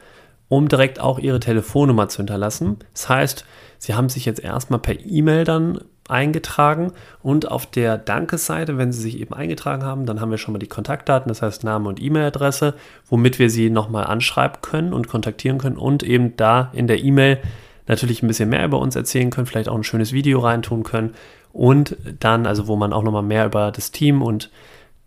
um 0.50 0.68
direkt 0.68 1.00
auch 1.00 1.20
ihre 1.20 1.40
Telefonnummer 1.40 2.10
zu 2.10 2.18
hinterlassen. 2.18 2.78
Das 2.94 3.10
heißt, 3.10 3.46
sie 3.80 3.94
haben 3.94 4.10
sich 4.10 4.26
jetzt 4.26 4.44
erstmal 4.44 4.80
per 4.80 4.96
E-Mail 5.00 5.44
dann 5.44 5.80
eingetragen 6.10 6.94
und 7.22 7.52
auf 7.52 7.66
der 7.66 7.98
Dankesseite, 7.98 8.78
wenn 8.78 8.92
Sie 8.92 9.02
sich 9.02 9.20
eben 9.20 9.34
eingetragen 9.34 9.84
haben, 9.84 10.06
dann 10.06 10.22
haben 10.22 10.32
wir 10.32 10.38
schon 10.38 10.54
mal 10.54 10.60
die 10.60 10.68
Kontaktdaten, 10.68 11.28
das 11.28 11.42
heißt 11.42 11.64
Name 11.64 11.90
und 11.90 12.02
E-Mail-Adresse, 12.02 12.76
womit 13.10 13.40
wir 13.40 13.50
Sie 13.50 13.70
nochmal 13.70 14.06
anschreiben 14.06 14.62
können 14.62 14.94
und 14.94 15.08
kontaktieren 15.08 15.58
können 15.58 15.78
und 15.78 16.04
eben 16.04 16.38
da 16.38 16.72
in 16.74 16.88
der 16.88 17.04
E-Mail 17.04 17.40
natürlich 17.88 18.24
ein 18.24 18.28
bisschen 18.28 18.50
mehr 18.50 18.66
über 18.66 18.80
uns 18.80 18.96
erzählen 18.96 19.30
können, 19.30 19.48
vielleicht 19.48 19.70
auch 19.70 19.76
ein 19.76 19.84
schönes 19.84 20.14
Video 20.14 20.40
reintun 20.40 20.84
können 20.84 21.14
und 21.54 21.98
dann, 22.20 22.46
also 22.46 22.68
wo 22.68 22.76
man 22.76 22.94
auch 22.94 23.04
nochmal 23.04 23.24
mehr 23.24 23.46
über 23.46 23.72
das 23.72 23.92
Team 23.92 24.22
und 24.22 24.50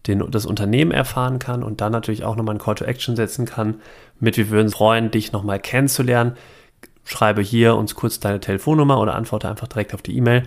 den, 0.07 0.31
das 0.31 0.47
Unternehmen 0.47 0.91
erfahren 0.91 1.39
kann 1.39 1.63
und 1.63 1.81
dann 1.81 1.93
natürlich 1.93 2.25
auch 2.25 2.37
nochmal 2.37 2.55
ein 2.55 2.61
Call 2.61 2.75
to 2.75 2.85
Action 2.85 3.17
setzen 3.17 3.47
kann, 3.47 3.81
mit 4.19 4.37
wir 4.37 4.51
würden 4.51 4.67
uns 4.67 4.75
freuen, 4.75 5.11
dich 5.11 5.33
nochmal 5.33 5.61
kennenzulernen. 5.61 6.37
Schreibe 7.05 7.43
hier 7.43 7.77
uns 7.77 7.95
kurz 7.95 8.21
deine 8.21 8.41
Telefonnummer 8.41 9.01
oder 9.01 9.15
antworte 9.15 9.49
einfach 9.49 9.69
direkt 9.69 9.95
auf 9.95 10.03
die 10.03 10.17
E-Mail, 10.17 10.45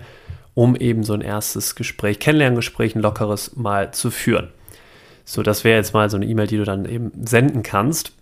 um 0.54 0.76
eben 0.76 1.02
so 1.04 1.12
ein 1.14 1.20
erstes 1.20 1.74
Gespräch, 1.74 2.18
Kennenlerngespräch, 2.18 2.94
ein 2.94 3.02
lockeres 3.02 3.56
mal 3.56 3.92
zu 3.92 4.10
führen. 4.10 4.48
So, 5.24 5.42
das 5.42 5.64
wäre 5.64 5.76
jetzt 5.76 5.94
mal 5.94 6.10
so 6.10 6.16
eine 6.16 6.26
E-Mail, 6.26 6.46
die 6.46 6.56
du 6.56 6.64
dann 6.64 6.84
eben 6.84 7.12
senden 7.24 7.62
kannst. 7.62 8.12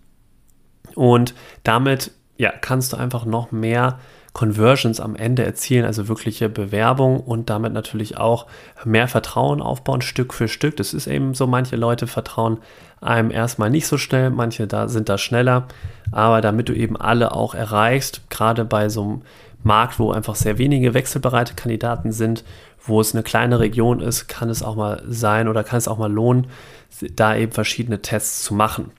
Und 0.95 1.35
damit 1.63 2.13
ja, 2.43 2.51
kannst 2.51 2.93
du 2.93 2.97
einfach 2.97 3.25
noch 3.25 3.53
mehr 3.53 4.01
Conversions 4.33 4.99
am 4.99 5.15
Ende 5.15 5.45
erzielen, 5.45 5.85
also 5.85 6.09
wirkliche 6.09 6.49
Bewerbung 6.49 7.21
und 7.21 7.51
damit 7.51 7.73
natürlich 7.73 8.17
auch 8.17 8.47
mehr 8.85 9.07
Vertrauen 9.07 9.61
aufbauen, 9.61 10.01
Stück 10.01 10.33
für 10.33 10.49
Stück. 10.49 10.77
Das 10.79 10.95
ist 10.95 11.07
eben 11.07 11.35
so, 11.35 11.47
manche 11.47 11.77
Leute 11.77 12.07
vertrauen 12.07 12.59
einem 13.01 13.31
erstmal 13.31 13.69
nicht 13.69 13.87
so 13.87 13.99
schnell, 13.99 14.31
manche 14.31 14.67
da 14.67 14.89
sind 14.89 15.09
da 15.09 15.19
schneller, 15.19 15.67
aber 16.13 16.41
damit 16.41 16.69
du 16.69 16.73
eben 16.73 16.97
alle 16.97 17.33
auch 17.33 17.55
erreichst, 17.55 18.31
gerade 18.31 18.65
bei 18.65 18.89
so 18.89 19.03
einem 19.03 19.23
Markt, 19.63 19.99
wo 19.99 20.13
einfach 20.13 20.35
sehr 20.35 20.57
wenige 20.57 20.95
wechselbereite 20.95 21.55
Kandidaten 21.55 22.13
sind, 22.13 22.45
wo 22.85 23.01
es 23.01 23.15
eine 23.15 23.23
kleine 23.23 23.61
Region 23.61 24.01
ist, 24.01 24.29
kann 24.29 24.49
es 24.49 24.63
auch 24.63 24.77
mal 24.77 25.03
sein 25.07 25.47
oder 25.47 25.63
kann 25.63 25.79
es 25.79 25.89
auch 25.89 25.99
mal 25.99 26.11
lohnen, 26.11 26.47
da 27.15 27.37
eben 27.37 27.53
verschiedene 27.53 28.03
Tests 28.03 28.43
zu 28.43 28.55
machen. 28.55 28.93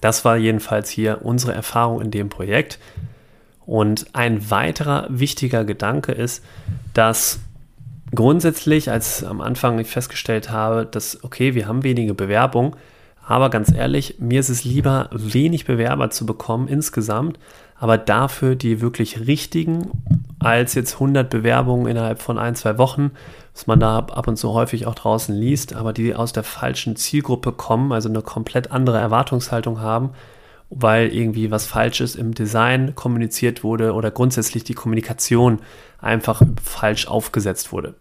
Das 0.00 0.24
war 0.24 0.36
jedenfalls 0.36 0.90
hier 0.90 1.20
unsere 1.22 1.52
Erfahrung 1.52 2.00
in 2.00 2.10
dem 2.10 2.28
Projekt. 2.28 2.78
Und 3.68 4.06
ein 4.14 4.50
weiterer 4.50 5.04
wichtiger 5.10 5.62
Gedanke 5.66 6.12
ist, 6.12 6.42
dass 6.94 7.40
grundsätzlich, 8.14 8.90
als 8.90 9.22
am 9.22 9.42
Anfang 9.42 9.78
ich 9.78 9.88
festgestellt 9.88 10.50
habe, 10.50 10.86
dass, 10.86 11.22
okay, 11.22 11.54
wir 11.54 11.68
haben 11.68 11.82
wenige 11.82 12.14
Bewerbungen, 12.14 12.76
aber 13.26 13.50
ganz 13.50 13.70
ehrlich, 13.70 14.14
mir 14.20 14.40
ist 14.40 14.48
es 14.48 14.64
lieber, 14.64 15.10
wenig 15.12 15.66
Bewerber 15.66 16.08
zu 16.08 16.24
bekommen 16.24 16.66
insgesamt, 16.66 17.38
aber 17.78 17.98
dafür 17.98 18.56
die 18.56 18.80
wirklich 18.80 19.26
richtigen, 19.26 19.90
als 20.38 20.72
jetzt 20.72 20.94
100 20.94 21.28
Bewerbungen 21.28 21.88
innerhalb 21.88 22.22
von 22.22 22.38
ein, 22.38 22.54
zwei 22.54 22.78
Wochen, 22.78 23.10
was 23.52 23.66
man 23.66 23.80
da 23.80 23.98
ab 23.98 24.28
und 24.28 24.38
zu 24.38 24.54
häufig 24.54 24.86
auch 24.86 24.94
draußen 24.94 25.34
liest, 25.34 25.74
aber 25.74 25.92
die 25.92 26.14
aus 26.14 26.32
der 26.32 26.42
falschen 26.42 26.96
Zielgruppe 26.96 27.52
kommen, 27.52 27.92
also 27.92 28.08
eine 28.08 28.22
komplett 28.22 28.72
andere 28.72 28.96
Erwartungshaltung 28.96 29.82
haben 29.82 30.14
weil 30.70 31.14
irgendwie 31.14 31.50
was 31.50 31.66
Falsches 31.66 32.14
im 32.14 32.34
Design 32.34 32.94
kommuniziert 32.94 33.64
wurde 33.64 33.94
oder 33.94 34.10
grundsätzlich 34.10 34.64
die 34.64 34.74
Kommunikation 34.74 35.60
einfach 35.98 36.42
falsch 36.62 37.08
aufgesetzt 37.08 37.72
wurde. 37.72 37.94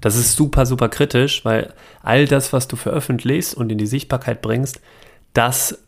Das 0.00 0.16
ist 0.16 0.36
super, 0.36 0.64
super 0.64 0.88
kritisch, 0.88 1.44
weil 1.44 1.74
all 2.02 2.26
das, 2.26 2.52
was 2.52 2.68
du 2.68 2.76
veröffentlichst 2.76 3.54
und 3.54 3.70
in 3.70 3.78
die 3.78 3.86
Sichtbarkeit 3.86 4.40
bringst, 4.40 4.80
das 5.34 5.78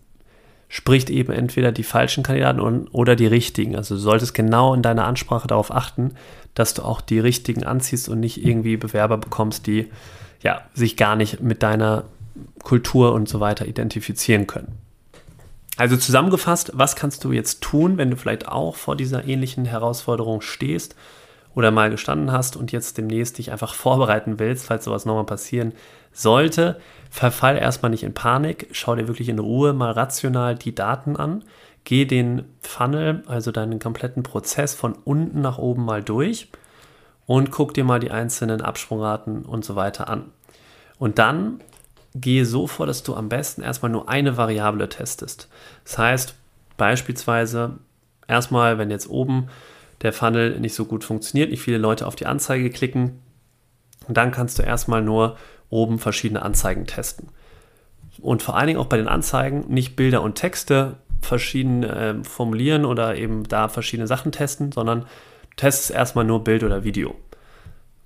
spricht 0.68 1.08
eben 1.08 1.32
entweder 1.32 1.72
die 1.72 1.84
falschen 1.84 2.24
Kandidaten 2.24 2.88
oder 2.88 3.16
die 3.16 3.26
richtigen. 3.26 3.76
Also 3.76 3.94
du 3.94 4.00
solltest 4.00 4.34
genau 4.34 4.74
in 4.74 4.82
deiner 4.82 5.04
Ansprache 5.06 5.46
darauf 5.46 5.72
achten, 5.72 6.14
dass 6.54 6.74
du 6.74 6.82
auch 6.82 7.00
die 7.00 7.20
richtigen 7.20 7.64
anziehst 7.64 8.08
und 8.08 8.20
nicht 8.20 8.44
irgendwie 8.44 8.76
Bewerber 8.76 9.18
bekommst, 9.18 9.66
die 9.66 9.88
ja, 10.42 10.62
sich 10.74 10.96
gar 10.96 11.16
nicht 11.16 11.40
mit 11.40 11.62
deiner 11.62 12.04
Kultur 12.62 13.12
und 13.12 13.28
so 13.28 13.40
weiter 13.40 13.66
identifizieren 13.66 14.46
können. 14.46 14.78
Also 15.76 15.96
zusammengefasst, 15.96 16.72
was 16.74 16.94
kannst 16.94 17.24
du 17.24 17.32
jetzt 17.32 17.60
tun, 17.60 17.98
wenn 17.98 18.10
du 18.10 18.16
vielleicht 18.16 18.48
auch 18.48 18.76
vor 18.76 18.96
dieser 18.96 19.24
ähnlichen 19.26 19.64
Herausforderung 19.64 20.40
stehst 20.40 20.94
oder 21.54 21.70
mal 21.70 21.90
gestanden 21.90 22.30
hast 22.30 22.56
und 22.56 22.70
jetzt 22.70 22.96
demnächst 22.96 23.38
dich 23.38 23.50
einfach 23.50 23.74
vorbereiten 23.74 24.38
willst, 24.38 24.66
falls 24.66 24.84
sowas 24.84 25.04
nochmal 25.04 25.24
passieren 25.24 25.72
sollte? 26.12 26.80
Verfall 27.10 27.58
erstmal 27.58 27.90
nicht 27.90 28.04
in 28.04 28.14
Panik, 28.14 28.68
schau 28.72 28.94
dir 28.94 29.08
wirklich 29.08 29.28
in 29.28 29.38
Ruhe 29.38 29.72
mal 29.72 29.90
rational 29.90 30.54
die 30.54 30.74
Daten 30.74 31.16
an, 31.16 31.44
geh 31.82 32.04
den 32.04 32.44
Funnel, 32.60 33.24
also 33.26 33.50
deinen 33.50 33.78
kompletten 33.80 34.22
Prozess 34.22 34.74
von 34.74 34.94
unten 35.04 35.40
nach 35.40 35.58
oben 35.58 35.84
mal 35.84 36.02
durch 36.02 36.48
und 37.26 37.50
guck 37.50 37.74
dir 37.74 37.84
mal 37.84 38.00
die 38.00 38.10
einzelnen 38.12 38.60
Absprungraten 38.60 39.44
und 39.44 39.64
so 39.64 39.74
weiter 39.74 40.08
an. 40.08 40.30
Und 40.98 41.18
dann 41.18 41.60
gehe 42.14 42.46
so 42.46 42.66
vor, 42.66 42.86
dass 42.86 43.02
du 43.02 43.14
am 43.14 43.28
besten 43.28 43.62
erstmal 43.62 43.90
nur 43.90 44.08
eine 44.08 44.36
Variable 44.36 44.88
testest. 44.88 45.48
Das 45.84 45.98
heißt, 45.98 46.34
beispielsweise 46.76 47.78
erstmal, 48.28 48.78
wenn 48.78 48.90
jetzt 48.90 49.08
oben 49.08 49.48
der 50.02 50.12
Funnel 50.12 50.60
nicht 50.60 50.74
so 50.74 50.84
gut 50.84 51.04
funktioniert, 51.04 51.50
nicht 51.50 51.62
viele 51.62 51.78
Leute 51.78 52.06
auf 52.06 52.16
die 52.16 52.26
Anzeige 52.26 52.70
klicken, 52.70 53.20
dann 54.08 54.30
kannst 54.30 54.58
du 54.58 54.62
erstmal 54.62 55.02
nur 55.02 55.36
oben 55.70 55.98
verschiedene 55.98 56.42
Anzeigen 56.42 56.86
testen. 56.86 57.28
Und 58.20 58.42
vor 58.42 58.56
allen 58.56 58.68
Dingen 58.68 58.78
auch 58.78 58.86
bei 58.86 58.96
den 58.96 59.08
Anzeigen 59.08 59.64
nicht 59.68 59.96
Bilder 59.96 60.22
und 60.22 60.36
Texte 60.36 60.96
verschieden 61.20 61.82
äh, 61.82 62.22
formulieren 62.22 62.84
oder 62.84 63.16
eben 63.16 63.44
da 63.44 63.68
verschiedene 63.68 64.06
Sachen 64.06 64.30
testen, 64.30 64.70
sondern 64.72 65.06
testest 65.56 65.90
erstmal 65.90 66.24
nur 66.24 66.44
Bild 66.44 66.62
oder 66.62 66.84
Video 66.84 67.16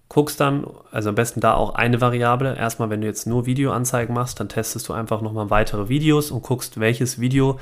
guckst 0.09 0.41
dann, 0.41 0.67
also 0.91 1.11
am 1.11 1.15
besten 1.15 1.41
da 1.41 1.55
auch 1.55 1.75
eine 1.75 2.01
Variable. 2.01 2.57
Erstmal, 2.57 2.91
wenn 2.91 3.01
du 3.01 3.07
jetzt 3.07 3.27
nur 3.27 3.47
Videoanzeigen 3.47 4.15
machst, 4.15 4.41
dann 4.41 4.49
testest 4.49 4.89
du 4.89 4.93
einfach 4.93 5.21
nochmal 5.21 5.51
weitere 5.51 5.89
Videos 5.89 6.31
und 6.31 6.43
guckst, 6.43 6.81
welches 6.81 7.21
Video 7.21 7.59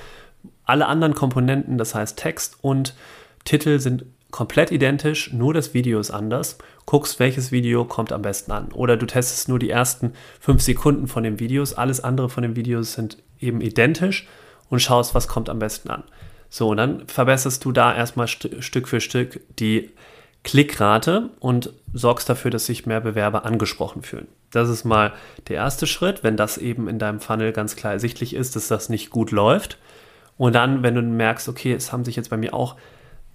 alle 0.65 0.87
anderen 0.87 1.15
Komponenten, 1.15 1.79
das 1.79 1.95
heißt 1.95 2.19
Text 2.19 2.59
und 2.61 2.95
Titel 3.45 3.79
sind 3.79 4.07
komplett 4.31 4.71
identisch, 4.71 5.33
nur 5.33 5.55
das 5.55 5.73
Video 5.73 5.99
ist 5.99 6.11
anders. 6.11 6.59
Guckst, 6.85 7.19
welches 7.19 7.53
Video 7.53 7.85
kommt 7.85 8.13
am 8.13 8.23
besten 8.23 8.53
an. 8.53 8.71
Oder 8.73 8.97
du 8.97 9.07
testest 9.07 9.49
nur 9.49 9.59
die 9.59 9.71
ersten 9.71 10.13
fünf 10.41 10.63
Sekunden 10.63 11.09
von 11.09 11.23
den 11.23 11.41
Videos, 11.41 11.75
alles 11.75 12.03
andere 12.03 12.29
von 12.29 12.43
den 12.43 12.57
Videos 12.57 12.93
sind 12.93 13.19
eben 13.41 13.61
identisch 13.61 14.29
und 14.69 14.81
schaust, 14.81 15.15
was 15.15 15.29
kommt 15.29 15.49
am 15.49 15.59
besten 15.59 15.91
an. 15.91 16.05
So, 16.49 16.69
und 16.69 16.77
dann 16.77 17.07
verbesserst 17.07 17.65
du 17.65 17.73
da 17.73 17.95
erstmal 17.95 18.29
st 18.29 18.51
Stück 18.61 18.89
für 18.89 19.01
Stück 19.01 19.41
die 19.59 19.91
Klickrate 20.47 21.31
und 21.41 21.73
sorgst 21.93 22.29
dafür, 22.29 22.53
dass 22.53 22.67
sich 22.67 22.87
mehr 22.87 23.01
Bewerber 23.01 23.45
angesprochen 23.45 24.03
fühlen. 24.03 24.29
Das 24.53 24.69
ist 24.69 24.85
mal 24.85 25.13
der 25.49 25.57
erste 25.57 25.89
Schritt, 25.89 26.23
wenn 26.23 26.37
das 26.37 26.57
eben 26.57 26.87
in 26.87 27.01
deinem 27.01 27.19
Funnel 27.19 27.53
ganz 27.53 27.75
klar 27.75 27.93
ersichtlich 27.93 28.33
ist, 28.33 28.55
dass 28.55 28.69
das 28.69 28.89
nicht 28.89 29.11
gut 29.11 29.33
läuft. 29.33 29.77
Und 30.39 30.55
dann, 30.55 30.85
wenn 30.85 30.95
du 30.95 31.03
merkst, 31.03 31.49
okay, 31.49 31.73
es 31.73 31.91
haben 31.91 32.05
sich 32.05 32.15
jetzt 32.15 32.31
bei 32.31 32.37
mir 32.37 32.55
auch 32.55 32.77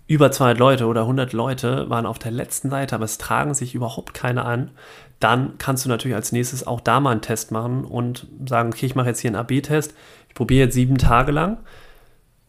über 0.08 0.32
200 0.32 0.58
Leute 0.58 0.86
oder 0.86 1.02
100 1.02 1.34
Leute 1.34 1.90
waren 1.90 2.06
auf 2.06 2.18
der 2.18 2.32
letzten 2.32 2.70
Seite, 2.70 2.96
aber 2.96 3.06
es 3.06 3.18
tragen 3.18 3.56
sich 3.56 3.76
überhaupt 3.76 4.14
keine 4.14 4.46
an, 4.46 4.72
dann 5.20 5.58
kannst 5.58 5.84
du 5.84 5.90
natürlich 5.90 6.16
als 6.16 6.32
nächstes 6.32 6.66
auch 6.66 6.80
da 6.80 7.02
mal 7.02 7.12
einen 7.12 7.22
Test 7.22 7.52
machen 7.52 7.84
und 7.84 8.26
sagen, 8.48 8.70
okay, 8.70 8.86
ich 8.86 8.96
mache 8.96 9.10
jetzt 9.10 9.20
hier 9.20 9.30
einen 9.32 9.36
AB-Test, 9.36 9.94
ich 10.30 10.34
probiere 10.34 10.68
jetzt 10.68 10.76
sieben 10.76 10.98
Tage 10.98 11.34
lang 11.34 11.58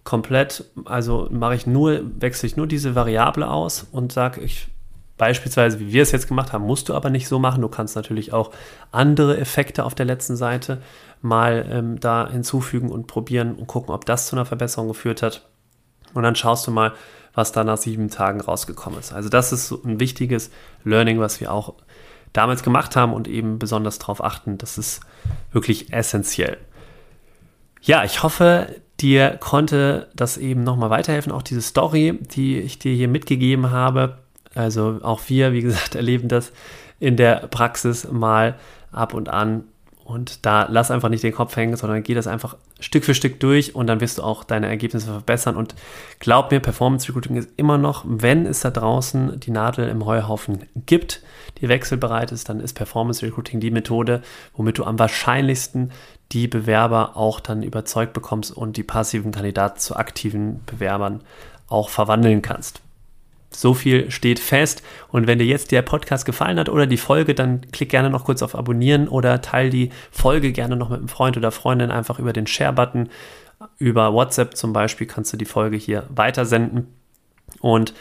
komplett, 0.05 0.65
also 0.85 1.29
mache 1.31 1.55
ich 1.55 1.67
nur, 1.67 2.03
wechsle 2.21 2.47
ich 2.47 2.57
nur 2.57 2.67
diese 2.67 2.95
Variable 2.95 3.49
aus 3.49 3.87
und 3.93 4.13
sage, 4.13 4.41
ich 4.41 4.69
beispielsweise, 5.17 5.79
wie 5.79 5.93
wir 5.93 6.03
es 6.03 6.11
jetzt 6.11 6.27
gemacht 6.27 6.53
haben, 6.53 6.65
musst 6.65 6.89
du 6.89 6.95
aber 6.95 7.09
nicht 7.09 7.29
so 7.29 7.39
machen. 7.39 7.61
Du 7.61 7.69
kannst 7.69 7.95
natürlich 7.95 8.33
auch 8.33 8.51
andere 8.91 9.39
Effekte 9.39 9.85
auf 9.85 9.95
der 9.95 10.07
letzten 10.07 10.35
Seite 10.35 10.83
mal 11.21 11.65
ähm, 11.71 12.01
da 12.01 12.29
hinzufügen 12.29 12.91
und 12.91 13.07
probieren 13.07 13.55
und 13.55 13.69
gucken, 13.69 13.95
ob 13.95 14.05
das 14.05 14.27
zu 14.27 14.35
einer 14.35 14.45
Verbesserung 14.45 14.89
geführt 14.89 15.23
hat. 15.23 15.49
Und 16.15 16.25
dann 16.25 16.35
schaust 16.35 16.67
du 16.67 16.73
mal, 16.73 16.93
was 17.35 17.53
da 17.53 17.63
nach 17.63 17.79
sieben 17.79 18.11
Tagen 18.11 18.41
rausgekommen 18.41 18.99
ist. 18.99 19.13
Also 19.13 19.29
das 19.29 19.53
ist 19.53 19.71
ein 19.71 20.01
wichtiges 20.01 20.51
Learning, 20.85 21.21
was 21.21 21.41
wir 21.41 21.53
auch 21.53 21.75
damals 22.33 22.63
gemacht 22.63 22.97
haben 22.97 23.13
und 23.13 23.29
eben 23.29 23.59
besonders 23.59 23.99
darauf 23.99 24.25
achten. 24.25 24.59
Das 24.59 24.77
ist 24.77 25.01
wirklich 25.53 25.93
essentiell. 25.93 26.59
Ja, 27.81 28.05
ich 28.05 28.23
hoffe, 28.23 28.75
dir 29.03 29.37
konnte 29.41 30.09
das 30.15 30.39
eben 30.39 30.63
nochmal 30.63 30.91
weiterhelfen. 30.91 31.33
Auch 31.33 31.43
diese 31.43 31.63
Story, 31.63 32.19
die 32.35 32.59
ich 32.59 32.79
dir 32.79 32.95
hier 32.95 33.09
mitgegeben 33.09 33.71
habe. 33.71 34.19
Also 34.55 35.01
auch 35.03 35.21
wir, 35.29 35.53
wie 35.53 35.63
gesagt, 35.63 35.95
erleben 35.97 36.29
das 36.29 36.53
in 37.01 37.17
der 37.17 37.49
Praxis 37.49 38.11
mal 38.11 38.55
ab 38.93 39.13
und 39.15 39.29
an. 39.29 39.65
Und 40.05 40.45
da 40.45 40.67
lass 40.69 40.91
einfach 40.91 41.09
nicht 41.09 41.23
den 41.23 41.33
Kopf 41.33 41.55
hängen, 41.57 41.77
sondern 41.77 42.03
geh 42.03 42.15
das 42.15 42.27
einfach 42.27 42.57
Stück 42.81 43.05
für 43.05 43.15
Stück 43.15 43.39
durch 43.41 43.75
und 43.75 43.87
dann 43.87 44.01
wirst 44.01 44.19
du 44.19 44.23
auch 44.23 44.45
deine 44.45 44.67
Ergebnisse 44.67 45.07
verbessern. 45.07 45.57
Und 45.57 45.75
glaub 46.19 46.51
mir, 46.51 46.61
Performance 46.61 47.09
Recruiting 47.09 47.37
ist 47.37 47.51
immer 47.57 47.79
noch, 47.79 48.05
wenn 48.07 48.47
es 48.47 48.61
da 48.61 48.71
draußen 48.71 49.39
die 49.41 49.51
Nadel 49.51 49.89
im 49.89 50.05
Heuhaufen 50.05 50.67
gibt, 50.87 51.23
die 51.61 51.69
wechselbereit 51.69 52.33
ist, 52.33 52.49
dann 52.49 52.61
ist 52.61 52.75
Performance 52.75 53.25
Recruiting 53.25 53.61
die 53.61 53.71
Methode, 53.71 54.23
womit 54.57 54.79
du 54.79 54.85
am 54.85 54.99
wahrscheinlichsten 54.99 55.93
die 56.33 56.49
Bewerber 56.49 57.17
auch 57.17 57.41
dann 57.41 57.63
überzeugt 57.63 58.13
bekommst 58.13 58.51
und 58.51 58.77
die 58.77 58.83
passiven 58.83 59.33
Kandidaten 59.33 59.79
zu 59.79 59.97
aktiven 59.97 60.61
Bewerbern 60.67 61.21
auch 61.69 61.89
verwandeln 61.89 62.43
kannst. 62.43 62.81
So 63.57 63.75
viel 63.75 64.11
steht 64.11 64.39
fest. 64.39 64.83
Und 65.09 65.27
wenn 65.27 65.39
dir 65.39 65.47
jetzt 65.47 65.73
der 65.73 65.83
Podcast 65.83 66.25
gefallen 66.25 66.59
hat 66.59 66.69
oder 66.69 66.87
die 66.87 66.97
Folge, 66.97 67.35
dann 67.35 67.63
klick 67.73 67.91
gerne 67.91 68.11
noch 68.11 68.25
kurz 68.25 68.43
auf 68.43 68.55
Abonnieren 68.55 69.09
oder 69.09 69.41
teile 69.41 69.71
die 69.71 69.91
Folge 70.11 70.53
gerne 70.53 70.77
noch 70.77 70.91
mit 70.91 70.99
einem 70.99 71.09
Freund 71.09 71.37
oder 71.37 71.51
Freundin 71.51 71.91
einfach 71.91 72.19
über 72.19 72.33
den 72.33 72.47
Share-Button. 72.47 73.09
Über 73.79 74.13
WhatsApp 74.13 74.57
zum 74.57 74.73
Beispiel 74.73 75.07
kannst 75.07 75.33
du 75.33 75.37
die 75.37 75.45
Folge 75.45 75.77
hier 75.77 76.07
weitersenden. 76.09 76.89
Und 77.61 77.95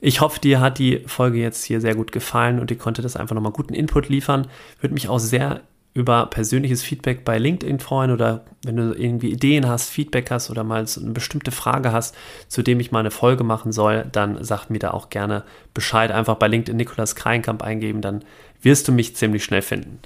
ich 0.00 0.20
hoffe, 0.20 0.40
dir 0.40 0.60
hat 0.60 0.78
die 0.78 1.02
Folge 1.06 1.38
jetzt 1.38 1.64
hier 1.64 1.80
sehr 1.80 1.94
gut 1.94 2.12
gefallen 2.12 2.58
und 2.58 2.70
ihr 2.70 2.78
konntet 2.78 3.04
das 3.04 3.16
einfach 3.16 3.34
nochmal 3.34 3.52
guten 3.52 3.74
Input 3.74 4.08
liefern. 4.08 4.46
Würde 4.80 4.94
mich 4.94 5.08
auch 5.08 5.18
sehr 5.18 5.60
über 5.92 6.26
persönliches 6.26 6.82
Feedback 6.82 7.24
bei 7.24 7.38
LinkedIn 7.38 7.80
freuen 7.80 8.12
oder 8.12 8.44
wenn 8.64 8.76
du 8.76 8.92
irgendwie 8.92 9.30
Ideen 9.30 9.66
hast, 9.66 9.90
Feedback 9.90 10.30
hast 10.30 10.50
oder 10.50 10.62
mal 10.62 10.84
eine 10.84 11.10
bestimmte 11.10 11.50
Frage 11.50 11.92
hast, 11.92 12.14
zu 12.48 12.62
dem 12.62 12.78
ich 12.78 12.92
mal 12.92 13.00
eine 13.00 13.10
Folge 13.10 13.42
machen 13.42 13.72
soll, 13.72 14.06
dann 14.12 14.42
sag 14.44 14.68
mir 14.68 14.78
da 14.78 14.92
auch 14.92 15.10
gerne 15.10 15.44
Bescheid. 15.74 16.12
Einfach 16.12 16.36
bei 16.36 16.46
LinkedIn 16.46 16.76
Nikolas 16.76 17.16
Kreinkamp 17.16 17.62
eingeben, 17.62 18.02
dann 18.02 18.24
wirst 18.62 18.86
du 18.86 18.92
mich 18.92 19.16
ziemlich 19.16 19.42
schnell 19.42 19.62
finden. 19.62 19.98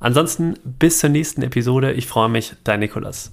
Ansonsten 0.00 0.54
bis 0.64 0.98
zur 0.98 1.10
nächsten 1.10 1.42
Episode. 1.42 1.92
Ich 1.92 2.06
freue 2.06 2.30
mich, 2.30 2.54
dein 2.64 2.80
Nikolas. 2.80 3.32